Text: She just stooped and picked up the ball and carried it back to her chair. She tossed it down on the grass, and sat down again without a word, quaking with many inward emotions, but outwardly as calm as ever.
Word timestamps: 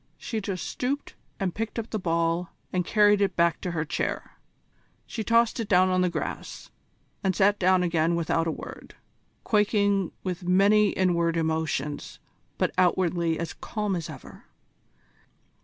She 0.17 0.41
just 0.41 0.65
stooped 0.65 1.13
and 1.39 1.53
picked 1.53 1.77
up 1.77 1.91
the 1.91 1.99
ball 1.99 2.49
and 2.73 2.83
carried 2.83 3.21
it 3.21 3.35
back 3.35 3.61
to 3.61 3.69
her 3.69 3.85
chair. 3.85 4.39
She 5.05 5.23
tossed 5.23 5.59
it 5.59 5.67
down 5.69 5.89
on 5.89 6.01
the 6.01 6.09
grass, 6.09 6.71
and 7.23 7.35
sat 7.35 7.59
down 7.59 7.83
again 7.83 8.15
without 8.15 8.47
a 8.47 8.51
word, 8.51 8.95
quaking 9.43 10.11
with 10.23 10.41
many 10.43 10.89
inward 10.89 11.37
emotions, 11.37 12.17
but 12.57 12.73
outwardly 12.79 13.37
as 13.37 13.53
calm 13.53 13.95
as 13.95 14.09
ever. 14.09 14.45